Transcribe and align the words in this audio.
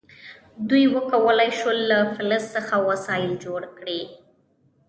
دوی 0.69 0.83
وکولی 0.95 1.49
شول 1.59 1.77
له 1.91 1.97
فلز 2.13 2.43
څخه 2.55 2.75
وسایل 2.89 3.33
جوړ 3.45 3.61
کړي. 3.77 4.01